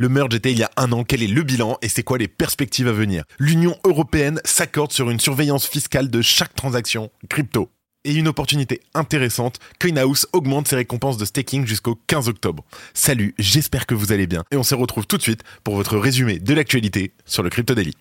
Le 0.00 0.08
merge 0.08 0.34
était 0.34 0.50
il 0.50 0.58
y 0.58 0.62
a 0.62 0.70
un 0.78 0.92
an, 0.92 1.04
quel 1.04 1.22
est 1.22 1.26
le 1.26 1.42
bilan 1.42 1.76
et 1.82 1.90
c'est 1.90 2.02
quoi 2.02 2.16
les 2.16 2.26
perspectives 2.26 2.88
à 2.88 2.92
venir? 2.92 3.24
L'Union 3.38 3.76
européenne 3.84 4.40
s'accorde 4.46 4.92
sur 4.92 5.10
une 5.10 5.20
surveillance 5.20 5.66
fiscale 5.66 6.08
de 6.08 6.22
chaque 6.22 6.54
transaction 6.54 7.10
crypto. 7.28 7.70
Et 8.04 8.14
une 8.14 8.26
opportunité 8.26 8.80
intéressante, 8.94 9.58
CoinHouse 9.78 10.26
augmente 10.32 10.68
ses 10.68 10.76
récompenses 10.76 11.18
de 11.18 11.26
staking 11.26 11.66
jusqu'au 11.66 11.96
15 12.06 12.30
octobre. 12.30 12.64
Salut, 12.94 13.34
j'espère 13.38 13.84
que 13.84 13.94
vous 13.94 14.10
allez 14.10 14.26
bien 14.26 14.42
et 14.50 14.56
on 14.56 14.62
se 14.62 14.74
retrouve 14.74 15.06
tout 15.06 15.18
de 15.18 15.22
suite 15.22 15.42
pour 15.64 15.76
votre 15.76 15.98
résumé 15.98 16.38
de 16.38 16.54
l'actualité 16.54 17.12
sur 17.26 17.42
le 17.42 17.50
Crypto 17.50 17.74
Daily. 17.74 17.94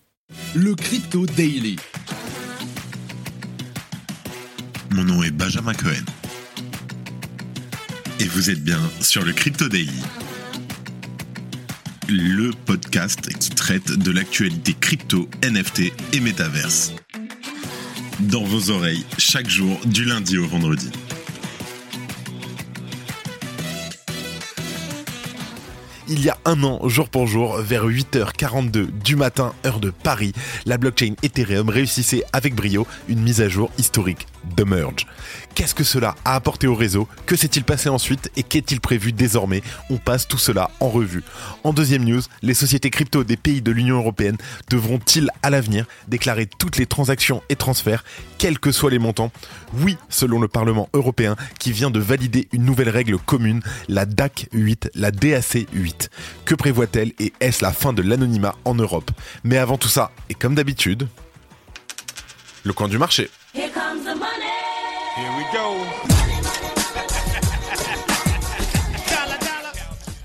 Le 0.55 0.75
Crypto 0.75 1.25
Daily. 1.25 1.75
Mon 4.91 5.03
nom 5.03 5.21
est 5.21 5.31
Benjamin 5.31 5.73
Cohen. 5.73 6.05
Et 8.21 8.25
vous 8.25 8.49
êtes 8.49 8.63
bien 8.63 8.79
sur 9.01 9.25
le 9.25 9.33
Crypto 9.33 9.67
Daily. 9.67 10.01
Le 12.11 12.49
podcast 12.65 13.29
qui 13.37 13.51
traite 13.51 13.91
de 13.91 14.09
l'actualité 14.09 14.73
crypto, 14.73 15.29
NFT 15.43 15.93
et 16.13 16.19
métaverse. 16.19 16.91
Dans 18.21 18.43
vos 18.43 18.71
oreilles, 18.71 19.05
chaque 19.19 19.47
jour, 19.47 19.79
du 19.85 20.05
lundi 20.05 20.39
au 20.39 20.47
vendredi. 20.47 20.89
Il 26.07 26.25
y 26.25 26.29
a 26.29 26.37
un 26.45 26.63
an, 26.63 26.89
jour 26.89 27.09
pour 27.09 27.27
jour, 27.27 27.57
vers 27.59 27.85
8h42 27.85 28.87
du 29.03 29.15
matin, 29.15 29.53
heure 29.63 29.79
de 29.79 29.91
Paris, 29.91 30.33
la 30.65 30.79
blockchain 30.79 31.13
Ethereum 31.21 31.69
réussissait 31.69 32.23
avec 32.33 32.55
brio 32.55 32.87
une 33.07 33.21
mise 33.21 33.41
à 33.41 33.49
jour 33.49 33.69
historique 33.77 34.25
de 34.55 34.63
merge. 34.63 35.07
Qu'est-ce 35.55 35.75
que 35.75 35.83
cela 35.83 36.15
a 36.25 36.35
apporté 36.35 36.67
au 36.67 36.75
réseau? 36.75 37.07
Que 37.25 37.35
s'est-il 37.35 37.63
passé 37.63 37.89
ensuite? 37.89 38.31
Et 38.35 38.43
qu'est-il 38.43 38.79
prévu 38.79 39.11
désormais? 39.11 39.61
On 39.89 39.97
passe 39.97 40.27
tout 40.27 40.37
cela 40.37 40.71
en 40.79 40.89
revue. 40.89 41.23
En 41.63 41.73
deuxième 41.73 42.03
news, 42.03 42.21
les 42.41 42.53
sociétés 42.53 42.89
crypto 42.89 43.23
des 43.23 43.37
pays 43.37 43.61
de 43.61 43.71
l'Union 43.71 43.97
européenne 43.97 44.37
devront-ils 44.69 45.29
à 45.43 45.49
l'avenir 45.49 45.85
déclarer 46.07 46.47
toutes 46.47 46.77
les 46.77 46.85
transactions 46.85 47.43
et 47.49 47.55
transferts, 47.55 48.03
quels 48.37 48.59
que 48.59 48.71
soient 48.71 48.91
les 48.91 48.99
montants? 48.99 49.31
Oui, 49.73 49.97
selon 50.09 50.39
le 50.39 50.47
Parlement 50.47 50.89
européen 50.93 51.35
qui 51.59 51.71
vient 51.71 51.91
de 51.91 51.99
valider 51.99 52.47
une 52.53 52.63
nouvelle 52.63 52.89
règle 52.89 53.17
commune, 53.17 53.61
la 53.87 54.05
DAC 54.05 54.47
8, 54.53 54.91
la 54.95 55.11
DAC 55.11 55.67
8. 55.73 56.09
Que 56.45 56.55
prévoit-elle 56.55 57.13
et 57.19 57.33
est-ce 57.39 57.63
la 57.63 57.73
fin 57.73 57.93
de 57.93 58.01
l'anonymat 58.01 58.55
en 58.65 58.75
Europe? 58.75 59.11
Mais 59.43 59.57
avant 59.57 59.77
tout 59.77 59.89
ça, 59.89 60.11
et 60.29 60.33
comme 60.33 60.55
d'habitude, 60.55 61.07
le 62.63 62.73
coin 62.73 62.87
du 62.87 62.97
marché. 62.97 63.29
Here 65.19 65.31
we 65.37 65.43
go. 65.51 65.75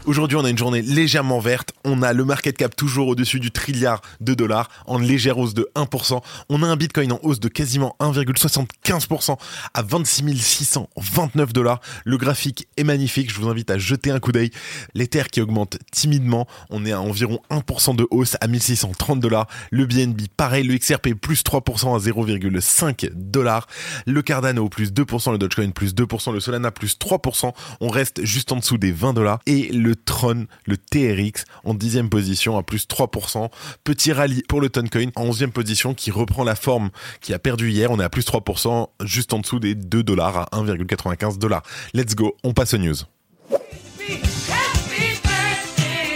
Aujourd'hui, 0.06 0.36
on 0.36 0.44
a 0.44 0.50
une 0.50 0.58
journée 0.58 0.82
légèrement 0.82 1.40
verte. 1.40 1.73
On 1.84 2.02
a 2.02 2.12
le 2.12 2.24
market 2.24 2.56
cap 2.56 2.74
toujours 2.74 3.08
au-dessus 3.08 3.40
du 3.40 3.50
trilliard 3.50 4.00
de 4.20 4.32
dollars 4.32 4.70
en 4.86 4.98
légère 4.98 5.38
hausse 5.38 5.52
de 5.52 5.68
1%. 5.76 6.20
On 6.48 6.62
a 6.62 6.66
un 6.66 6.76
bitcoin 6.76 7.12
en 7.12 7.18
hausse 7.22 7.40
de 7.40 7.48
quasiment 7.48 7.94
1,75% 8.00 9.36
à 9.74 9.82
26 9.82 10.38
629 10.40 11.52
dollars. 11.52 11.80
Le 12.04 12.16
graphique 12.16 12.68
est 12.76 12.84
magnifique. 12.84 13.32
Je 13.32 13.38
vous 13.38 13.48
invite 13.48 13.70
à 13.70 13.78
jeter 13.78 14.10
un 14.10 14.18
coup 14.18 14.32
d'œil. 14.32 14.50
L'Ether 14.94 15.24
qui 15.30 15.40
augmente 15.40 15.78
timidement. 15.92 16.46
On 16.70 16.86
est 16.86 16.92
à 16.92 17.00
environ 17.00 17.40
1% 17.50 17.96
de 17.96 18.06
hausse 18.10 18.36
à 18.40 18.46
1630 18.46 19.20
dollars. 19.20 19.46
Le 19.70 19.84
BNB, 19.84 20.22
pareil. 20.36 20.64
Le 20.64 20.78
XRP 20.78 21.14
plus 21.14 21.42
3% 21.42 21.94
à 21.94 21.98
0,5 21.98 23.10
dollars. 23.12 23.66
Le 24.06 24.22
Cardano 24.22 24.68
plus 24.68 24.92
2%. 24.92 25.32
Le 25.32 25.38
Dogecoin 25.38 25.70
plus 25.70 25.94
2%. 25.94 26.32
Le 26.32 26.40
Solana 26.40 26.70
plus 26.70 26.96
3%. 26.98 27.52
On 27.80 27.88
reste 27.88 28.24
juste 28.24 28.52
en 28.52 28.56
dessous 28.56 28.78
des 28.78 28.92
20 28.92 29.12
dollars. 29.12 29.40
Et 29.46 29.70
le 29.70 29.94
Tron, 29.94 30.46
le 30.66 30.76
TRX 30.78 31.44
en 31.74 31.76
dixième 31.76 32.08
position 32.08 32.56
à 32.56 32.62
plus 32.62 32.86
3%. 32.86 33.50
Petit 33.82 34.12
rallye 34.12 34.42
pour 34.48 34.60
le 34.60 34.68
Toncoin 34.68 35.10
en 35.16 35.24
onzième 35.24 35.50
position 35.50 35.92
qui 35.92 36.10
reprend 36.10 36.44
la 36.44 36.54
forme 36.54 36.90
qui 37.20 37.34
a 37.34 37.38
perdu 37.38 37.70
hier. 37.70 37.90
On 37.90 37.98
est 37.98 38.04
à 38.04 38.08
plus 38.08 38.24
3% 38.24 38.88
juste 39.04 39.32
en 39.32 39.40
dessous 39.40 39.58
des 39.58 39.74
2 39.74 40.02
dollars 40.02 40.38
à 40.38 40.44
1,95 40.52 41.38
dollars. 41.38 41.62
Let's 41.92 42.14
go, 42.14 42.36
on 42.44 42.52
passe 42.52 42.74
aux 42.74 42.78
news. 42.78 42.94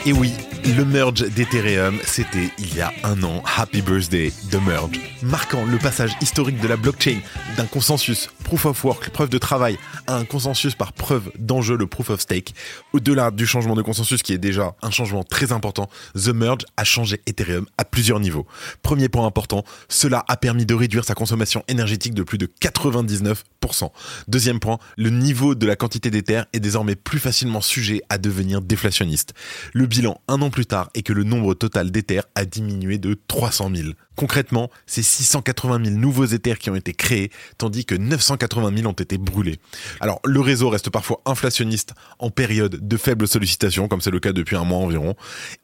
Et 0.06 0.12
oui, 0.12 0.32
le 0.72 0.84
merge 0.84 1.22
d'Ethereum, 1.22 1.98
c'était 2.04 2.50
il 2.58 2.74
y 2.74 2.80
a 2.80 2.92
un 3.04 3.22
an. 3.22 3.42
Happy 3.56 3.80
birthday 3.80 4.32
de 4.50 4.58
merge. 4.58 5.00
Marquant 5.22 5.64
le 5.64 5.78
passage 5.78 6.12
historique 6.20 6.60
de 6.60 6.68
la 6.68 6.76
blockchain 6.76 7.20
d'un 7.56 7.66
consensus 7.66 8.28
proof 8.44 8.66
of 8.66 8.84
work, 8.84 9.10
preuve 9.10 9.28
de 9.28 9.38
travail, 9.38 9.78
à 10.06 10.16
un 10.16 10.24
consensus 10.24 10.74
par 10.74 10.92
preuve 10.92 11.30
d'enjeu, 11.38 11.76
le 11.76 11.86
proof 11.86 12.10
of 12.10 12.20
stake. 12.20 12.54
Au-delà 12.92 13.30
du 13.30 13.46
changement 13.46 13.74
de 13.74 13.82
consensus 13.82 14.22
qui 14.22 14.32
est 14.32 14.38
déjà 14.38 14.74
un 14.82 14.90
changement 14.90 15.22
très 15.22 15.52
important, 15.52 15.88
The 16.14 16.28
Merge 16.28 16.64
a 16.76 16.84
changé 16.84 17.20
Ethereum 17.26 17.66
à 17.76 17.84
plusieurs 17.84 18.20
niveaux. 18.20 18.46
Premier 18.82 19.08
point 19.08 19.26
important, 19.26 19.64
cela 19.88 20.24
a 20.28 20.36
permis 20.36 20.66
de 20.66 20.74
réduire 20.74 21.04
sa 21.04 21.14
consommation 21.14 21.62
énergétique 21.68 22.14
de 22.14 22.22
plus 22.22 22.38
de 22.38 22.50
99%. 22.60 23.90
Deuxième 24.28 24.60
point, 24.60 24.78
le 24.96 25.10
niveau 25.10 25.54
de 25.54 25.66
la 25.66 25.76
quantité 25.76 26.10
d'Ether 26.10 26.42
est 26.52 26.60
désormais 26.60 26.96
plus 26.96 27.18
facilement 27.18 27.60
sujet 27.60 28.00
à 28.08 28.16
devenir 28.16 28.62
déflationniste. 28.62 29.34
Le 29.74 29.86
bilan 29.86 30.20
un 30.26 30.40
an 30.40 30.48
plus 30.48 30.57
tard 30.66 30.91
est 30.94 31.02
que 31.02 31.12
le 31.12 31.24
nombre 31.24 31.54
total 31.54 31.91
d'Ether 31.91 32.20
a 32.34 32.44
diminué 32.44 32.98
de 32.98 33.19
300 33.28 33.70
000. 33.74 33.88
Concrètement, 34.16 34.69
c'est 34.86 35.02
680 35.02 35.84
000 35.84 35.96
nouveaux 35.96 36.24
Ethers 36.24 36.58
qui 36.58 36.70
ont 36.70 36.74
été 36.74 36.92
créés, 36.92 37.30
tandis 37.56 37.84
que 37.84 37.94
980 37.94 38.76
000 38.76 38.88
ont 38.88 38.92
été 38.92 39.16
brûlés. 39.16 39.60
Alors, 40.00 40.20
le 40.24 40.41
réseau 40.41 40.70
reste 40.70 40.91
parfois 40.91 41.20
inflationniste 41.24 41.94
en 42.19 42.30
période 42.30 42.86
de 42.86 42.96
faible 42.96 43.28
sollicitation, 43.28 43.86
comme 43.86 44.00
c'est 44.00 44.10
le 44.10 44.19
cas 44.19 44.32
depuis 44.32 44.56
un 44.56 44.64
mois 44.64 44.78
environ. 44.78 45.14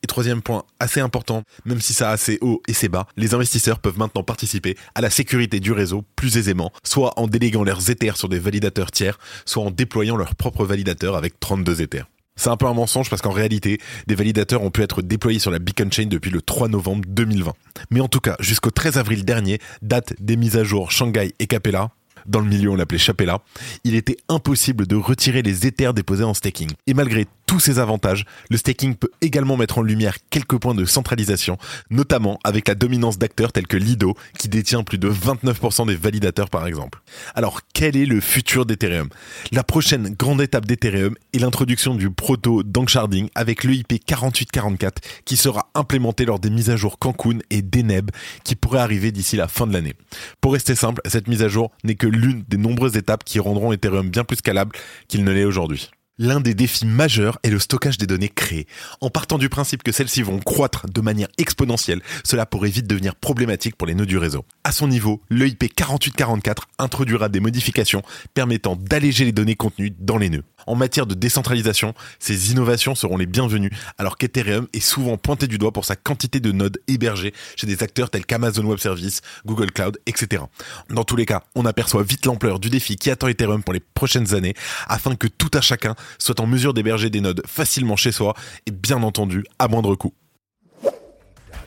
Et 0.03 0.07
troisième 0.07 0.41
point, 0.41 0.65
assez 0.79 1.01
important, 1.01 1.43
même 1.65 1.81
si 1.81 1.95
ça 1.95 2.11
a 2.11 2.13
assez 2.13 2.39
haut 2.43 2.63
et 2.69 2.73
assez 2.73 2.89
bas, 2.89 3.07
les 3.17 3.35
investisseurs 3.35 3.81
peuvent 3.81 3.99
maintenant 3.99 4.23
participer 4.23 4.77
à 4.95 5.01
la 5.01 5.11
sécurité 5.11 5.59
du 5.59 5.73
réseau 5.73 6.05
plus 6.15 6.37
aisément, 6.37 6.73
soit 6.85 7.19
en 7.19 7.27
déléguant 7.27 7.65
leurs 7.65 7.91
Ethers 7.91 8.17
sur 8.17 8.29
des 8.29 8.39
validateurs 8.39 8.93
tiers, 8.93 9.19
soit 9.47 9.65
en 9.65 9.71
déployant 9.71 10.17
leurs 10.17 10.37
propres 10.37 10.65
validateurs 10.65 11.17
avec 11.17 11.41
32 11.41 11.83
Ethers. 11.83 12.07
C'est 12.37 12.51
un 12.51 12.57
peu 12.57 12.67
un 12.67 12.75
mensonge 12.75 13.09
parce 13.11 13.23
qu'en 13.23 13.31
réalité, 13.31 13.79
des 14.09 14.17
validateurs 14.17 14.63
ont 14.63 14.71
pu 14.71 14.83
être 14.83 15.03
déployés 15.03 15.39
sur 15.39 15.53
la 15.53 15.61
Beacon 15.61 15.91
Chain 15.93 16.07
depuis 16.07 16.33
le 16.33 16.43
3 16.43 16.69
novembre 16.69 17.05
2020. 17.07 17.53
Mais 17.91 18.01
en 18.01 18.09
tout 18.09 18.19
cas, 18.19 18.37
jusqu'au 18.41 18.71
13 18.71 18.99
avril 18.99 19.25
dernier, 19.25 19.61
date 19.83 20.15
des 20.19 20.37
mises 20.37 20.57
à 20.57 20.65
jour 20.65 20.91
Shanghai 20.91 21.33
et 21.39 21.47
Capella, 21.47 21.91
dans 22.27 22.41
le 22.41 22.47
milieu 22.47 22.71
on 22.71 22.75
l'appelait 22.75 22.99
Chapella, 22.99 23.41
il 23.85 23.95
était 23.95 24.17
impossible 24.29 24.87
de 24.87 24.97
retirer 24.97 25.43
les 25.43 25.67
Ethers 25.67 25.95
déposés 25.95 26.25
en 26.25 26.35
staking. 26.35 26.71
Et 26.87 26.95
malgré 26.95 27.27
tous 27.47 27.61
ces 27.61 27.79
avantages, 27.79 28.25
le 28.51 28.57
staking 28.57 28.95
peut 28.95 29.11
également 29.21 29.57
mettre 29.57 29.79
en 29.79 29.83
lumière 29.83 30.17
quelques 30.31 30.59
points 30.59 30.75
de 30.75 30.85
centralisation, 30.85 31.59
notamment 31.91 32.39
avec 32.45 32.69
la 32.69 32.75
dominance 32.75 33.19
d'acteurs 33.19 33.53
tels 33.53 33.67
que 33.67 33.77
Lido, 33.77 34.15
qui 34.39 34.49
détient 34.49 34.83
plus 34.83 34.99
de 34.99 35.11
29% 35.11 35.87
des 35.87 35.97
validateurs 35.97 36.51
par 36.51 36.67
exemple. 36.67 37.01
Alors, 37.35 37.61
quel 37.73 37.97
est 37.97 38.07
le 38.07 38.21
futur 38.21 38.67
d'Ethereum? 38.67 39.09
La 39.53 39.63
prochaine 39.63 40.15
grande 40.19 40.41
étape 40.41 40.67
d'Ethereum 40.67 41.15
est 41.33 41.39
l'introduction 41.39 41.95
du 41.95 42.11
proto 42.11 42.63
Danksharding 42.63 43.29
avec 43.35 43.65
l'EIP 43.65 44.05
4844 44.05 45.03
qui 45.25 45.37
sera 45.37 45.71
implémenté 45.75 46.25
lors 46.25 46.39
des 46.39 46.51
mises 46.51 46.71
à 46.71 46.77
jour 46.77 46.99
Cancun 46.99 47.39
et 47.51 47.63
Deneb 47.63 48.11
qui 48.43 48.57
pourrait 48.57 48.81
arriver 48.81 49.13
d'ici 49.13 49.37
la 49.37 49.49
fin 49.49 49.67
de 49.67 49.73
l'année. 49.73 49.95
Pour 50.41 50.53
rester 50.53 50.75
simple, 50.75 51.01
cette 51.07 51.29
mise 51.29 51.43
à 51.43 51.49
jour 51.49 51.71
n'est 51.85 51.95
que 51.95 52.07
l'une 52.07 52.45
des 52.49 52.57
nombreuses 52.57 52.97
étapes 52.97 53.25
qui 53.25 53.39
rendront 53.39 53.73
Ethereum 53.73 54.11
bien 54.11 54.25
plus 54.25 54.37
scalable 54.37 54.77
qu'il 55.09 55.25
ne 55.25 55.33
l'est 55.33 55.45
aujourd'hui. 55.45 55.91
L'un 56.17 56.39
des 56.39 56.55
défis 56.55 56.87
majeurs 56.87 57.41
est 57.43 57.51
le 57.51 57.59
stockage 57.59 57.99
des 57.99 58.07
données 58.07 58.29
créées. 58.29 58.69
En 59.01 59.11
partant 59.11 59.37
du 59.37 59.49
principe 59.49 59.83
que 59.83 59.91
celles-ci 59.91 60.23
vont 60.23 60.39
croître 60.39 60.87
de 60.89 61.01
manière 61.01 61.27
exponentielle, 61.39 62.03
cela 62.23 62.47
pourrait 62.47 62.71
vite 62.71 62.87
devenir 62.87 63.17
problématique 63.17 63.75
pour 63.75 63.89
les 63.89 63.97
nœuds 63.97 64.07
du 64.07 64.17
réseau. 64.17 64.45
À 64.63 64.71
son 64.71 64.87
niveau, 64.87 65.23
l'EIP 65.29 65.75
4844 65.75 66.69
introduira 66.79 67.29
des 67.29 67.41
modifications 67.41 68.03
permettant 68.33 68.77
d'alléger 68.77 69.25
les 69.25 69.33
données 69.33 69.57
contenues 69.57 69.93
dans 69.99 70.17
les 70.17 70.31
nœuds. 70.31 70.45
En 70.67 70.75
matière 70.75 71.07
de 71.07 71.15
décentralisation, 71.15 71.95
ces 72.19 72.53
innovations 72.53 72.95
seront 72.95 73.17
les 73.17 73.27
bienvenues, 73.27 73.71
alors 73.99 74.17
qu'Ethereum 74.17 74.67
est 74.73 74.81
souvent 74.81 75.17
pointé 75.17 75.47
du 75.47 75.59
doigt 75.59 75.73
pour 75.73 75.85
sa 75.85 75.97
quantité 75.97 76.41
de 76.41 76.53
nodes 76.53 76.79
hébergés 76.89 77.33
chez 77.57 77.67
des 77.67 77.83
acteurs 77.83 78.11
tels 78.11 78.27
qu'Amazon 78.27 78.65
Web 78.65 78.79
Services, 78.79 79.21
Google 79.47 79.73
Cloud, 79.73 79.99
etc. 80.07 80.43
Dans 80.91 81.05
tous 81.05 81.17
les 81.17 81.27
cas, 81.27 81.43
on 81.55 81.67
aperçoit 81.67 82.03
vite 82.03 82.27
l'ampleur 82.27 82.59
du 82.59 82.71
défi 82.71 82.97
qui 82.97 83.11
attend 83.11 83.29
Ethereum 83.29 83.63
pour 83.63 83.75
les 83.75 83.81
prochaines 83.81 84.35
années, 84.35 84.55
afin 84.89 85.17
que 85.17 85.27
tout 85.27 85.51
à 85.55 85.61
chacun 85.61 85.95
soit 86.19 86.41
en 86.41 86.47
mesure 86.47 86.75
d'héberger 86.75 87.11
des 87.11 87.21
nodes 87.21 87.43
facilement 87.47 87.97
chez 87.97 88.13
soi 88.13 88.35
et 88.67 88.71
bien 88.71 89.03
entendu 89.03 89.45
à 89.59 89.69
moindre 89.69 89.95
coût. 89.95 90.15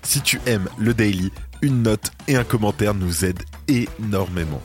Si 0.03 0.21
tu 0.21 0.39
aimes 0.45 0.69
le 0.77 0.93
daily, 0.93 1.31
une 1.61 1.83
note 1.83 2.11
et 2.27 2.35
un 2.35 2.43
commentaire 2.43 2.93
nous 2.93 3.25
aident 3.25 3.43
énormément. 3.67 4.61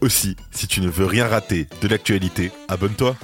Aussi, 0.00 0.36
si 0.50 0.66
tu 0.66 0.80
ne 0.80 0.88
veux 0.88 1.06
rien 1.06 1.28
rater 1.28 1.68
de 1.80 1.88
l'actualité, 1.88 2.50
abonne-toi. 2.68 3.16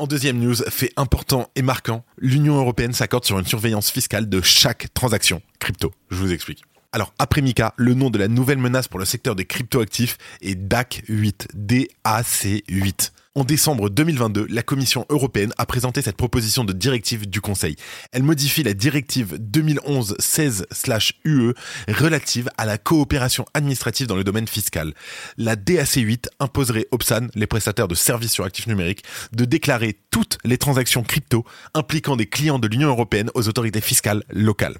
En 0.00 0.06
deuxième 0.06 0.38
news, 0.38 0.54
fait 0.54 0.92
important 0.96 1.50
et 1.56 1.62
marquant, 1.62 2.04
l'Union 2.18 2.56
européenne 2.56 2.92
s'accorde 2.92 3.24
sur 3.24 3.36
une 3.36 3.46
surveillance 3.46 3.90
fiscale 3.90 4.28
de 4.28 4.40
chaque 4.40 4.94
transaction 4.94 5.42
crypto. 5.58 5.92
Je 6.08 6.16
vous 6.18 6.32
explique. 6.32 6.62
Alors, 6.92 7.12
après 7.18 7.40
Mika, 7.42 7.74
le 7.76 7.94
nom 7.94 8.08
de 8.08 8.16
la 8.16 8.28
nouvelle 8.28 8.58
menace 8.58 8.86
pour 8.86 9.00
le 9.00 9.04
secteur 9.04 9.34
des 9.34 9.44
cryptoactifs 9.44 10.16
est 10.40 10.54
DAC 10.54 11.02
8, 11.08 11.48
DAC 11.52 12.62
8. 12.68 13.12
En 13.34 13.44
décembre 13.44 13.90
2022, 13.90 14.46
la 14.48 14.62
Commission 14.62 15.04
européenne 15.10 15.52
a 15.58 15.66
présenté 15.66 16.00
cette 16.02 16.16
proposition 16.16 16.64
de 16.64 16.72
directive 16.72 17.28
du 17.28 17.40
Conseil. 17.40 17.76
Elle 18.10 18.24
modifie 18.24 18.64
la 18.64 18.74
directive 18.74 19.36
2011-16/UE 19.36 21.54
relative 21.88 22.48
à 22.56 22.66
la 22.66 22.78
coopération 22.78 23.44
administrative 23.54 24.06
dans 24.06 24.16
le 24.16 24.24
domaine 24.24 24.48
fiscal. 24.48 24.94
La 25.36 25.56
DAC 25.56 25.96
8 25.96 26.30
imposerait 26.40 26.86
Opsan, 26.90 27.28
les 27.34 27.46
prestataires 27.46 27.86
de 27.86 27.94
services 27.94 28.32
sur 28.32 28.44
actifs 28.44 28.66
numériques, 28.66 29.04
de 29.32 29.44
déclarer 29.44 30.00
toutes 30.10 30.38
les 30.44 30.56
transactions 30.58 31.02
crypto 31.02 31.44
impliquant 31.74 32.16
des 32.16 32.26
clients 32.26 32.58
de 32.58 32.66
l'Union 32.66 32.88
européenne 32.88 33.30
aux 33.34 33.46
autorités 33.46 33.82
fiscales 33.82 34.24
locales. 34.30 34.78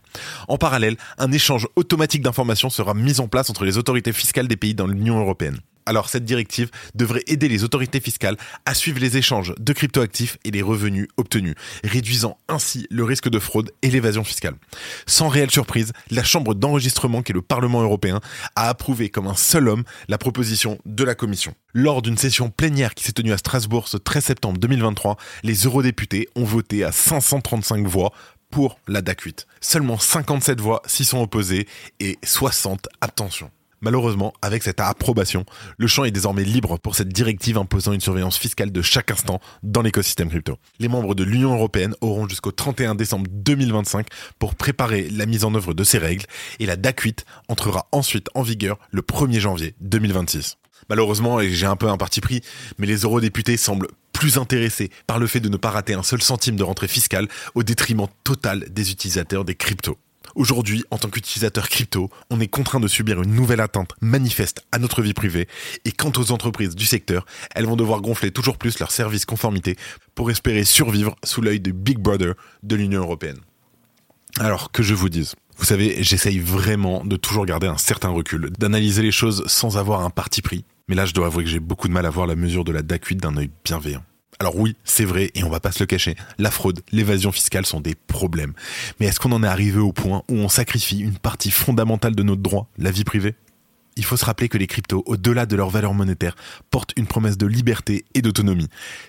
En 0.48 0.58
parallèle, 0.58 0.96
un 1.18 1.30
échange 1.30 1.68
automatique 1.76 2.22
d'informations 2.22 2.70
sera 2.70 2.94
mis 2.94 3.20
en 3.20 3.28
place 3.28 3.50
entre 3.50 3.64
les 3.64 3.78
autorités 3.78 4.12
fiscales 4.12 4.48
des 4.48 4.56
pays 4.56 4.74
dans 4.74 4.86
l'Union 4.86 5.20
européenne. 5.20 5.60
Alors 5.88 6.10
cette 6.10 6.26
directive 6.26 6.70
devrait 6.94 7.24
aider 7.28 7.48
les 7.48 7.64
autorités 7.64 7.98
fiscales 7.98 8.36
à 8.66 8.74
suivre 8.74 9.00
les 9.00 9.16
échanges 9.16 9.54
de 9.58 9.72
cryptoactifs 9.72 10.36
et 10.44 10.50
les 10.50 10.60
revenus 10.60 11.08
obtenus, 11.16 11.54
réduisant 11.82 12.36
ainsi 12.46 12.86
le 12.90 13.04
risque 13.04 13.30
de 13.30 13.38
fraude 13.38 13.70
et 13.80 13.90
l'évasion 13.90 14.22
fiscale. 14.22 14.56
Sans 15.06 15.28
réelle 15.28 15.50
surprise, 15.50 15.94
la 16.10 16.22
Chambre 16.22 16.54
d'enregistrement 16.54 17.22
qui 17.22 17.32
est 17.32 17.34
le 17.34 17.40
Parlement 17.40 17.80
européen 17.80 18.20
a 18.54 18.68
approuvé 18.68 19.08
comme 19.08 19.28
un 19.28 19.34
seul 19.34 19.66
homme 19.66 19.84
la 20.08 20.18
proposition 20.18 20.78
de 20.84 21.04
la 21.04 21.14
Commission. 21.14 21.54
Lors 21.72 22.02
d'une 22.02 22.18
session 22.18 22.50
plénière 22.50 22.94
qui 22.94 23.04
s'est 23.04 23.12
tenue 23.12 23.32
à 23.32 23.38
Strasbourg 23.38 23.88
ce 23.88 23.96
13 23.96 24.24
septembre 24.24 24.58
2023, 24.58 25.16
les 25.42 25.54
eurodéputés 25.64 26.28
ont 26.36 26.44
voté 26.44 26.84
à 26.84 26.92
535 26.92 27.86
voix 27.86 28.12
pour 28.50 28.78
la 28.88 29.00
DAC 29.00 29.22
8. 29.22 29.46
Seulement 29.62 29.98
57 29.98 30.60
voix 30.60 30.82
s'y 30.84 31.06
sont 31.06 31.22
opposées 31.22 31.66
et 31.98 32.18
60 32.22 32.88
abstentions. 33.00 33.50
Malheureusement, 33.80 34.32
avec 34.42 34.64
cette 34.64 34.80
approbation, 34.80 35.44
le 35.76 35.86
champ 35.86 36.04
est 36.04 36.10
désormais 36.10 36.42
libre 36.42 36.78
pour 36.78 36.96
cette 36.96 37.08
directive 37.08 37.58
imposant 37.58 37.92
une 37.92 38.00
surveillance 38.00 38.36
fiscale 38.36 38.72
de 38.72 38.82
chaque 38.82 39.10
instant 39.12 39.40
dans 39.62 39.82
l'écosystème 39.82 40.28
crypto. 40.28 40.58
Les 40.80 40.88
membres 40.88 41.14
de 41.14 41.22
l'Union 41.22 41.54
européenne 41.54 41.94
auront 42.00 42.28
jusqu'au 42.28 42.50
31 42.50 42.96
décembre 42.96 43.28
2025 43.30 44.08
pour 44.38 44.56
préparer 44.56 45.08
la 45.10 45.26
mise 45.26 45.44
en 45.44 45.54
œuvre 45.54 45.74
de 45.74 45.84
ces 45.84 45.98
règles 45.98 46.26
et 46.58 46.66
la 46.66 46.76
DAC 46.76 47.00
8 47.00 47.24
entrera 47.48 47.86
ensuite 47.92 48.28
en 48.34 48.42
vigueur 48.42 48.78
le 48.90 49.02
1er 49.02 49.38
janvier 49.38 49.74
2026. 49.80 50.56
Malheureusement, 50.88 51.40
et 51.40 51.50
j'ai 51.50 51.66
un 51.66 51.76
peu 51.76 51.88
un 51.88 51.96
parti 51.96 52.20
pris, 52.20 52.40
mais 52.78 52.86
les 52.86 53.02
eurodéputés 53.02 53.56
semblent 53.56 53.88
plus 54.12 54.38
intéressés 54.38 54.90
par 55.06 55.20
le 55.20 55.28
fait 55.28 55.40
de 55.40 55.48
ne 55.48 55.56
pas 55.56 55.70
rater 55.70 55.94
un 55.94 56.02
seul 56.02 56.22
centime 56.22 56.56
de 56.56 56.64
rentrée 56.64 56.88
fiscale 56.88 57.28
au 57.54 57.62
détriment 57.62 58.08
total 58.24 58.64
des 58.70 58.90
utilisateurs 58.90 59.44
des 59.44 59.54
cryptos. 59.54 59.98
Aujourd'hui, 60.38 60.84
en 60.92 60.98
tant 60.98 61.10
qu'utilisateur 61.10 61.68
crypto, 61.68 62.10
on 62.30 62.38
est 62.38 62.46
contraint 62.46 62.78
de 62.78 62.86
subir 62.86 63.20
une 63.20 63.34
nouvelle 63.34 63.60
atteinte 63.60 63.90
manifeste 64.00 64.64
à 64.70 64.78
notre 64.78 65.02
vie 65.02 65.12
privée. 65.12 65.48
Et 65.84 65.90
quant 65.90 66.12
aux 66.16 66.30
entreprises 66.30 66.76
du 66.76 66.84
secteur, 66.84 67.26
elles 67.56 67.66
vont 67.66 67.74
devoir 67.74 68.00
gonfler 68.00 68.30
toujours 68.30 68.56
plus 68.56 68.78
leurs 68.78 68.92
services 68.92 69.24
conformité 69.24 69.74
pour 70.14 70.30
espérer 70.30 70.62
survivre 70.62 71.16
sous 71.24 71.40
l'œil 71.40 71.58
du 71.58 71.72
Big 71.72 71.98
Brother 71.98 72.34
de 72.62 72.76
l'Union 72.76 73.00
européenne. 73.00 73.38
Alors, 74.38 74.70
que 74.70 74.84
je 74.84 74.94
vous 74.94 75.08
dise? 75.08 75.34
Vous 75.56 75.64
savez, 75.64 76.04
j'essaye 76.04 76.38
vraiment 76.38 77.04
de 77.04 77.16
toujours 77.16 77.44
garder 77.44 77.66
un 77.66 77.76
certain 77.76 78.10
recul, 78.10 78.52
d'analyser 78.56 79.02
les 79.02 79.10
choses 79.10 79.42
sans 79.48 79.76
avoir 79.76 80.02
un 80.02 80.10
parti 80.10 80.40
pris. 80.40 80.64
Mais 80.86 80.94
là, 80.94 81.04
je 81.04 81.14
dois 81.14 81.26
avouer 81.26 81.42
que 81.42 81.50
j'ai 81.50 81.58
beaucoup 81.58 81.88
de 81.88 81.92
mal 81.92 82.06
à 82.06 82.10
voir 82.10 82.28
la 82.28 82.36
mesure 82.36 82.62
de 82.62 82.70
la 82.70 82.82
DAC 82.82 83.14
d'un 83.14 83.36
œil 83.38 83.50
bienveillant. 83.64 84.04
Alors 84.40 84.56
oui, 84.56 84.76
c'est 84.84 85.04
vrai, 85.04 85.32
et 85.34 85.42
on 85.42 85.50
va 85.50 85.58
pas 85.58 85.72
se 85.72 85.80
le 85.80 85.86
cacher, 85.86 86.14
la 86.38 86.52
fraude, 86.52 86.80
l'évasion 86.92 87.32
fiscale 87.32 87.66
sont 87.66 87.80
des 87.80 87.96
problèmes. 87.96 88.52
Mais 89.00 89.06
est-ce 89.06 89.18
qu'on 89.18 89.32
en 89.32 89.42
est 89.42 89.48
arrivé 89.48 89.80
au 89.80 89.92
point 89.92 90.22
où 90.28 90.36
on 90.36 90.48
sacrifie 90.48 91.00
une 91.00 91.18
partie 91.18 91.50
fondamentale 91.50 92.14
de 92.14 92.22
notre 92.22 92.42
droit, 92.42 92.68
la 92.78 92.92
vie 92.92 93.02
privée? 93.02 93.34
Il 93.98 94.04
faut 94.04 94.16
se 94.16 94.24
rappeler 94.24 94.48
que 94.48 94.56
les 94.56 94.68
cryptos, 94.68 95.02
au-delà 95.06 95.44
de 95.44 95.56
leur 95.56 95.68
valeur 95.68 95.92
monétaire, 95.92 96.36
portent 96.70 96.92
une 96.96 97.06
promesse 97.06 97.36
de 97.36 97.46
liberté 97.46 98.04
et 98.14 98.22
d'autonomie. 98.22 98.68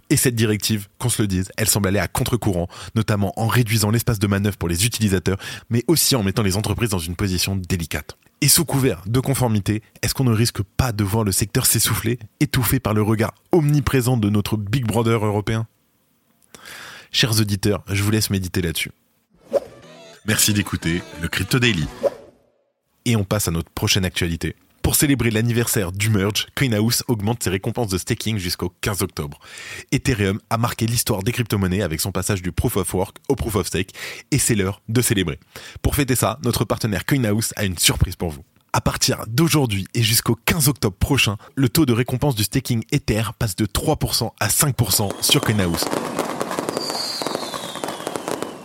Et 0.10 0.18
cette 0.18 0.36
directive, 0.36 0.88
qu'on 0.98 1.10
se 1.10 1.22
le 1.22 1.28
dise, 1.28 1.52
elle 1.58 1.68
semble 1.68 1.88
aller 1.88 2.00
à 2.00 2.08
contre-courant, 2.08 2.68
notamment 2.96 3.32
en 3.38 3.48
réduisant 3.48 3.92
l'espace 3.92 4.20
de 4.20 4.28
manœuvre 4.28 4.58
pour 4.58 4.68
les 4.68 4.86
utilisateurs, 4.86 5.38
mais 5.70 5.84
aussi 5.88 6.16
en 6.16 6.24
mettant 6.24 6.42
les 6.42 6.58
entreprises 6.58 6.90
dans 6.90 7.00
une 7.00 7.16
position 7.16 7.56
délicate. 7.56 8.18
Et 8.42 8.48
sous 8.48 8.66
couvert 8.66 9.04
de 9.06 9.20
conformité, 9.20 9.84
est-ce 10.02 10.14
qu'on 10.14 10.24
ne 10.24 10.34
risque 10.34 10.64
pas 10.64 10.92
de 10.92 11.04
voir 11.04 11.24
le 11.24 11.32
secteur 11.32 11.68
s'essouffler, 11.68 12.18
étouffé 12.40 12.80
par 12.80 12.96
le 12.96 13.04
regard 13.04 13.36
omniprésent 13.52 14.18
de 14.18 14.30
notre 14.30 14.58
Big 14.58 14.86
Brother 14.86 15.24
européen? 15.24 15.68
Chers 17.12 17.40
auditeurs, 17.40 17.84
je 17.88 18.02
vous 18.02 18.12
laisse 18.12 18.30
méditer 18.32 18.62
là-dessus. 18.62 18.92
Merci 20.26 20.54
d'écouter 20.54 21.04
le 21.22 21.28
Crypto 21.28 21.60
Daily. 21.60 21.88
Et 23.06 23.16
on 23.16 23.24
passe 23.24 23.48
à 23.48 23.52
notre 23.52 23.70
prochaine 23.70 24.06
actualité. 24.06 24.56
Pour 24.82 24.96
célébrer 24.96 25.30
l'anniversaire 25.30 25.92
du 25.92 26.10
merge, 26.10 26.48
CoinHouse 26.56 27.04
augmente 27.08 27.44
ses 27.44 27.50
récompenses 27.50 27.90
de 27.90 27.98
staking 27.98 28.38
jusqu'au 28.38 28.74
15 28.82 29.02
octobre. 29.02 29.40
Ethereum 29.92 30.40
a 30.50 30.58
marqué 30.58 30.86
l'histoire 30.86 31.24
des 31.24 31.32
crypto-monnaies 31.32 31.82
avec 31.82 32.02
son 32.02 32.12
passage 32.12 32.42
du 32.42 32.52
Proof 32.52 32.78
of 32.78 32.94
Work 32.94 33.18
au 33.28 33.36
Proof 33.36 33.56
of 33.56 33.68
Stake 33.68 33.92
et 34.32 34.38
c'est 34.40 34.56
l'heure 34.56 34.82
de 34.88 35.02
célébrer. 35.02 35.40
Pour 35.82 35.96
fêter 35.96 36.16
ça, 36.16 36.40
notre 36.44 36.66
partenaire 36.66 37.06
CoinHouse 37.06 37.54
a 37.56 37.66
une 37.66 37.78
surprise 37.78 38.16
pour 38.16 38.30
vous. 38.30 38.44
À 38.72 38.82
partir 38.82 39.24
d'aujourd'hui 39.28 39.88
et 39.96 40.04
jusqu'au 40.04 40.36
15 40.46 40.70
octobre 40.70 40.96
prochain, 40.96 41.38
le 41.56 41.70
taux 41.70 41.86
de 41.86 41.94
récompense 41.94 42.36
du 42.36 42.44
staking 42.44 42.84
Ether 42.92 43.24
passe 43.38 43.56
de 43.56 43.66
3% 43.66 44.32
à 44.40 44.48
5% 44.48 45.12
sur 45.22 45.42
CoinHouse. 45.42 45.86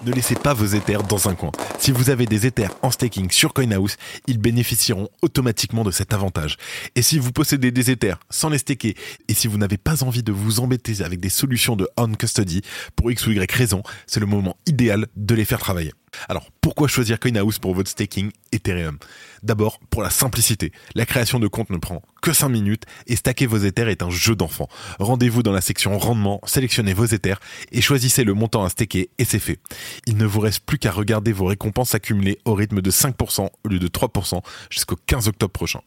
Ne 0.06 0.12
laissez 0.12 0.34
pas 0.34 0.52
vos 0.52 0.66
Ethers 0.66 1.02
dans 1.04 1.30
un 1.30 1.34
coin. 1.34 1.50
Si 1.78 1.90
vous 1.90 2.10
avez 2.10 2.26
des 2.26 2.46
Ethers 2.46 2.76
en 2.82 2.90
staking 2.90 3.30
sur 3.30 3.54
CoinHouse, 3.54 3.96
ils 4.26 4.36
bénéficieront 4.36 5.08
automatiquement 5.22 5.82
de 5.82 5.90
cet 5.90 6.12
avantage. 6.12 6.58
Et 6.94 7.00
si 7.00 7.18
vous 7.18 7.32
possédez 7.32 7.70
des 7.70 7.90
Ethers 7.90 8.18
sans 8.28 8.50
les 8.50 8.58
staker, 8.58 8.94
et 9.28 9.34
si 9.34 9.48
vous 9.48 9.56
n'avez 9.56 9.78
pas 9.78 10.04
envie 10.04 10.22
de 10.22 10.32
vous 10.32 10.60
embêter 10.60 11.02
avec 11.02 11.20
des 11.20 11.30
solutions 11.30 11.74
de 11.74 11.88
on 11.96 12.12
custody, 12.12 12.60
pour 12.96 13.10
X 13.10 13.26
ou 13.26 13.30
Y 13.30 13.50
raison, 13.50 13.82
c'est 14.06 14.20
le 14.20 14.26
moment 14.26 14.56
idéal 14.66 15.06
de 15.16 15.34
les 15.34 15.46
faire 15.46 15.58
travailler. 15.58 15.92
Alors, 16.28 16.48
pourquoi 16.60 16.88
choisir 16.88 17.18
CoinHouse 17.18 17.58
pour 17.58 17.74
votre 17.74 17.90
staking 17.90 18.30
Ethereum? 18.52 18.98
D'abord, 19.42 19.78
pour 19.90 20.02
la 20.02 20.10
simplicité. 20.10 20.72
La 20.94 21.06
création 21.06 21.38
de 21.38 21.48
compte 21.48 21.70
ne 21.70 21.78
prend 21.78 22.02
que 22.22 22.32
5 22.32 22.48
minutes 22.48 22.84
et 23.06 23.16
stacker 23.16 23.46
vos 23.46 23.58
Ethers 23.58 23.88
est 23.88 24.02
un 24.02 24.10
jeu 24.10 24.34
d'enfant. 24.34 24.68
Rendez-vous 24.98 25.42
dans 25.42 25.52
la 25.52 25.60
section 25.60 25.98
rendement, 25.98 26.40
sélectionnez 26.46 26.94
vos 26.94 27.04
Ethers 27.04 27.40
et 27.72 27.80
choisissez 27.80 28.24
le 28.24 28.34
montant 28.34 28.64
à 28.64 28.70
staker 28.70 29.10
et 29.18 29.24
c'est 29.24 29.38
fait. 29.38 29.60
Il 30.06 30.16
ne 30.16 30.26
vous 30.26 30.40
reste 30.40 30.60
plus 30.64 30.78
qu'à 30.78 30.90
regarder 30.90 31.32
vos 31.32 31.46
récompenses 31.46 31.94
accumulées 31.94 32.38
au 32.44 32.54
rythme 32.54 32.80
de 32.80 32.90
5% 32.90 33.48
au 33.64 33.68
lieu 33.68 33.78
de 33.78 33.88
3% 33.88 34.40
jusqu'au 34.70 34.96
15 35.06 35.28
octobre 35.28 35.52
prochain. 35.52 35.80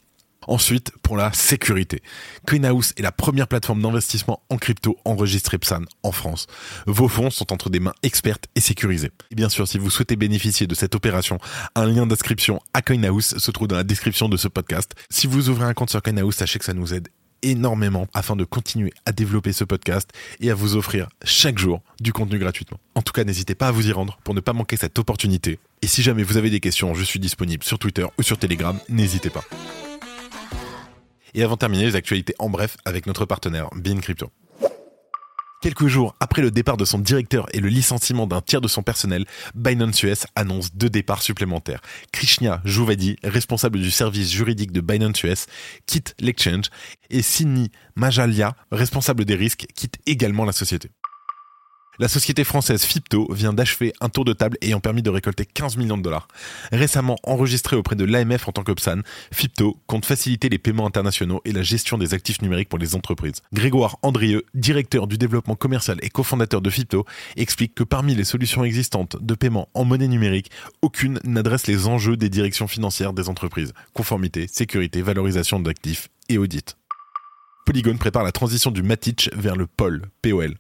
Ensuite, 0.47 0.91
pour 1.03 1.17
la 1.17 1.31
sécurité. 1.33 2.01
CoinHouse 2.47 2.93
est 2.97 3.01
la 3.01 3.11
première 3.11 3.47
plateforme 3.47 3.81
d'investissement 3.81 4.41
en 4.49 4.57
crypto 4.57 4.97
enregistrée 5.05 5.57
PSAN 5.57 5.83
en 6.03 6.11
France. 6.11 6.47
Vos 6.85 7.07
fonds 7.07 7.29
sont 7.29 7.51
entre 7.51 7.69
des 7.69 7.79
mains 7.79 7.93
expertes 8.03 8.47
et 8.55 8.61
sécurisées. 8.61 9.11
Et 9.31 9.35
bien 9.35 9.49
sûr, 9.49 9.67
si 9.67 9.77
vous 9.77 9.89
souhaitez 9.89 10.15
bénéficier 10.15 10.67
de 10.67 10.75
cette 10.75 10.95
opération, 10.95 11.37
un 11.75 11.85
lien 11.85 12.07
d'inscription 12.07 12.61
à 12.73 12.81
CoinHouse 12.81 13.37
se 13.37 13.51
trouve 13.51 13.67
dans 13.67 13.75
la 13.75 13.83
description 13.83 14.29
de 14.29 14.37
ce 14.37 14.47
podcast. 14.47 14.93
Si 15.09 15.27
vous 15.27 15.49
ouvrez 15.49 15.65
un 15.65 15.73
compte 15.73 15.89
sur 15.89 16.01
CoinHouse, 16.01 16.35
sachez 16.35 16.59
que 16.59 16.65
ça 16.65 16.73
nous 16.73 16.93
aide 16.93 17.09
énormément 17.43 18.07
afin 18.13 18.35
de 18.35 18.43
continuer 18.43 18.93
à 19.05 19.11
développer 19.11 19.53
ce 19.53 19.63
podcast 19.63 20.09
et 20.39 20.51
à 20.51 20.55
vous 20.55 20.75
offrir 20.75 21.07
chaque 21.23 21.57
jour 21.57 21.81
du 21.99 22.13
contenu 22.13 22.39
gratuitement. 22.39 22.79
En 22.95 23.01
tout 23.01 23.13
cas, 23.13 23.23
n'hésitez 23.23 23.55
pas 23.55 23.67
à 23.67 23.71
vous 23.71 23.87
y 23.87 23.91
rendre 23.91 24.19
pour 24.23 24.33
ne 24.33 24.39
pas 24.39 24.53
manquer 24.53 24.77
cette 24.77 24.97
opportunité. 24.99 25.59
Et 25.81 25.87
si 25.87 26.01
jamais 26.01 26.23
vous 26.23 26.37
avez 26.37 26.49
des 26.49 26.59
questions, 26.59 26.93
je 26.93 27.03
suis 27.03 27.19
disponible 27.19 27.63
sur 27.63 27.79
Twitter 27.79 28.05
ou 28.17 28.23
sur 28.23 28.37
Telegram, 28.37 28.77
n'hésitez 28.89 29.29
pas. 29.29 29.43
Et 31.37 31.43
avant 31.43 31.53
de 31.53 31.59
terminer, 31.59 31.85
les 31.85 31.95
actualités 31.95 32.33
en 32.39 32.49
bref 32.49 32.77
avec 32.83 33.05
notre 33.05 33.25
partenaire 33.25 33.69
Bean 33.75 33.99
Crypto. 33.99 34.31
Quelques 35.61 35.85
jours 35.85 36.15
après 36.19 36.41
le 36.41 36.49
départ 36.49 36.77
de 36.77 36.85
son 36.85 36.97
directeur 36.97 37.45
et 37.53 37.59
le 37.59 37.69
licenciement 37.69 38.25
d'un 38.25 38.41
tiers 38.41 38.59
de 38.59 38.67
son 38.67 38.81
personnel, 38.81 39.23
Binance 39.53 40.01
US 40.01 40.25
annonce 40.35 40.73
deux 40.73 40.89
départs 40.89 41.21
supplémentaires. 41.21 41.81
Krishna 42.11 42.59
Jouvadi, 42.65 43.17
responsable 43.23 43.79
du 43.79 43.91
service 43.91 44.31
juridique 44.31 44.71
de 44.71 44.81
Binance 44.81 45.21
US, 45.23 45.45
quitte 45.85 46.15
l'exchange 46.19 46.65
et 47.11 47.21
Sidney 47.21 47.69
Majalia, 47.95 48.55
responsable 48.71 49.23
des 49.23 49.35
risques, 49.35 49.67
quitte 49.75 49.99
également 50.07 50.43
la 50.43 50.53
société. 50.53 50.89
La 51.99 52.07
société 52.07 52.43
française 52.43 52.83
Fipto 52.83 53.27
vient 53.33 53.53
d'achever 53.53 53.91
un 54.01 54.09
tour 54.09 54.23
de 54.23 54.31
table 54.31 54.55
ayant 54.61 54.79
permis 54.79 55.01
de 55.01 55.09
récolter 55.09 55.47
15 55.47 55.77
millions 55.77 55.97
de 55.97 56.03
dollars. 56.03 56.27
Récemment 56.71 57.17
enregistré 57.23 57.75
auprès 57.75 57.95
de 57.95 58.03
l'AMF 58.05 58.47
en 58.47 58.51
tant 58.51 58.63
qu'Opsan, 58.63 59.01
Fipto 59.33 59.79
compte 59.87 60.05
faciliter 60.05 60.47
les 60.47 60.59
paiements 60.59 60.85
internationaux 60.85 61.41
et 61.43 61.51
la 61.51 61.63
gestion 61.63 61.97
des 61.97 62.13
actifs 62.13 62.39
numériques 62.43 62.69
pour 62.69 62.77
les 62.77 62.93
entreprises. 62.93 63.41
Grégoire 63.51 63.97
Andrieux, 64.03 64.43
directeur 64.53 65.07
du 65.07 65.17
développement 65.17 65.55
commercial 65.55 65.97
et 66.03 66.11
cofondateur 66.11 66.61
de 66.61 66.69
Fipto, 66.69 67.03
explique 67.35 67.73
que 67.73 67.83
parmi 67.83 68.13
les 68.13 68.25
solutions 68.25 68.63
existantes 68.63 69.17
de 69.19 69.33
paiement 69.33 69.67
en 69.73 69.83
monnaie 69.83 70.07
numérique, 70.07 70.51
aucune 70.83 71.19
n'adresse 71.23 71.65
les 71.65 71.87
enjeux 71.87 72.15
des 72.15 72.29
directions 72.29 72.67
financières 72.67 73.13
des 73.13 73.27
entreprises. 73.27 73.73
Conformité, 73.93 74.45
sécurité, 74.47 75.01
valorisation 75.01 75.59
d'actifs 75.59 76.09
et 76.29 76.37
audit. 76.37 76.77
Polygon 77.67 77.97
prépare 77.97 78.23
la 78.23 78.31
transition 78.31 78.71
du 78.71 78.81
Matic 78.81 79.29
vers 79.35 79.57
le 79.57 79.67
POL, 79.67 80.03
POL. 80.21 80.55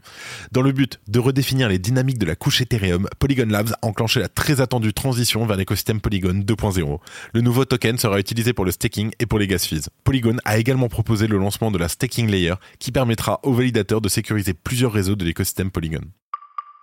Dans 0.51 0.61
le 0.61 0.73
but 0.73 0.99
de 1.07 1.19
redéfinir 1.19 1.69
les 1.69 1.79
dynamiques 1.79 2.17
de 2.17 2.25
la 2.25 2.35
couche 2.35 2.59
Ethereum, 2.59 3.07
Polygon 3.17 3.47
Labs 3.47 3.71
a 3.81 3.87
enclenché 3.87 4.19
la 4.19 4.27
très 4.27 4.59
attendue 4.59 4.91
transition 4.91 5.45
vers 5.45 5.55
l'écosystème 5.55 6.01
Polygon 6.01 6.43
2.0. 6.45 6.99
Le 7.33 7.41
nouveau 7.41 7.63
token 7.63 7.97
sera 7.97 8.19
utilisé 8.19 8.51
pour 8.51 8.65
le 8.65 8.71
staking 8.71 9.11
et 9.19 9.25
pour 9.25 9.39
les 9.39 9.47
gas 9.47 9.59
fees. 9.59 9.87
Polygon 10.03 10.35
a 10.43 10.57
également 10.57 10.89
proposé 10.89 11.27
le 11.27 11.37
lancement 11.37 11.71
de 11.71 11.77
la 11.77 11.87
staking 11.87 12.29
layer 12.29 12.55
qui 12.77 12.91
permettra 12.91 13.39
aux 13.43 13.53
validateurs 13.53 14.01
de 14.01 14.09
sécuriser 14.09 14.53
plusieurs 14.53 14.91
réseaux 14.91 15.15
de 15.15 15.23
l'écosystème 15.23 15.71
Polygon. 15.71 16.01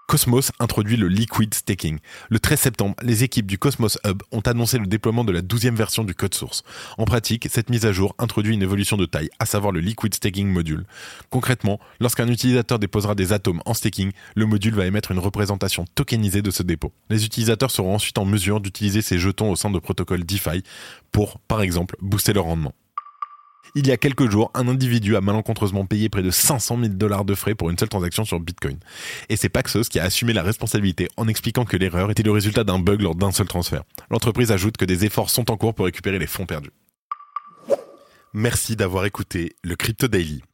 Cosmos 0.06 0.52
introduit 0.61 0.96
le 0.96 1.08
liquid 1.08 1.54
staking. 1.54 1.99
Le 2.28 2.38
13 2.38 2.61
septembre, 2.61 2.94
les 3.02 3.25
équipes 3.25 3.46
du 3.46 3.58
Cosmos 3.58 3.99
Hub 4.04 4.23
ont 4.32 4.40
annoncé 4.40 4.78
le 4.78 4.87
déploiement 4.87 5.25
de 5.25 5.32
la 5.32 5.40
12e 5.40 5.75
version 5.75 6.04
du 6.04 6.14
code 6.14 6.34
source. 6.34 6.62
En 6.99 7.06
pratique, 7.06 7.49
cette 7.50 7.70
mise 7.70 7.87
à 7.87 7.92
jour 7.92 8.14
introduit 8.18 8.54
une 8.54 8.62
évolution 8.62 8.96
de 8.99 9.06
taille, 9.06 9.30
à 9.38 9.46
savoir 9.46 9.73
le 9.73 9.80
liquid 9.80 10.14
staking 10.14 10.46
module. 10.46 10.84
Concrètement, 11.30 11.80
lorsqu'un 12.00 12.28
utilisateur 12.28 12.78
déposera 12.78 13.14
des 13.14 13.32
atomes 13.32 13.62
en 13.64 13.73
staking, 13.73 14.12
le 14.37 14.46
module 14.46 14.75
va 14.75 14.84
émettre 14.87 15.11
une 15.11 15.18
représentation 15.18 15.87
tokenisée 15.94 16.42
de 16.42 16.50
ce 16.50 16.62
dépôt. 16.62 16.92
Les 17.08 17.25
utilisateurs 17.25 17.70
seront 17.70 17.94
ensuite 17.94 18.18
en 18.18 18.26
mesure 18.26 18.61
d'utiliser 18.61 19.00
ces 19.00 19.18
jetons 19.18 19.50
au 19.50 19.56
sein 19.56 19.70
de 19.70 19.78
protocoles 19.78 20.25
DeFi 20.25 20.62
pour, 21.12 21.40
par 21.40 21.62
exemple, 21.62 21.96
booster 22.00 22.34
leur 22.34 22.44
rendement. 22.44 22.75
Il 23.75 23.87
y 23.87 23.92
a 23.92 23.97
quelques 23.97 24.30
jours, 24.30 24.50
un 24.54 24.68
individu 24.68 25.16
a 25.16 25.21
malencontreusement 25.21 25.85
payé 25.85 26.09
près 26.09 26.23
de 26.23 26.30
500 26.30 26.78
000 26.78 26.88
dollars 26.94 27.25
de 27.25 27.35
frais 27.35 27.54
pour 27.54 27.71
une 27.71 27.78
seule 27.78 27.88
transaction 27.88 28.25
sur 28.25 28.38
Bitcoin. 28.38 28.78
Et 29.28 29.37
c'est 29.37 29.49
Paxos 29.49 29.88
qui 29.88 29.99
a 29.99 30.04
assumé 30.04 30.33
la 30.33 30.42
responsabilité 30.42 31.09
en 31.16 31.26
expliquant 31.26 31.64
que 31.64 31.76
l'erreur 31.76 32.11
était 32.11 32.23
le 32.23 32.30
résultat 32.30 32.62
d'un 32.62 32.78
bug 32.78 33.00
lors 33.00 33.14
d'un 33.14 33.33
seul 33.33 33.49
transfert. 33.49 33.83
L'entreprise 34.11 34.52
ajoute 34.52 34.76
que 34.76 34.85
des 34.85 35.04
efforts 35.04 35.30
sont 35.30 35.50
en 35.50 35.56
cours 35.56 35.75
pour 35.75 35.87
récupérer 35.87 36.18
les 36.18 36.26
fonds 36.26 36.47
perdus. 36.47 36.71
Merci 38.33 38.76
d'avoir 38.76 39.04
écouté 39.04 39.56
le 39.62 39.76
Crypto 39.76 40.09
Daily. 40.09 40.42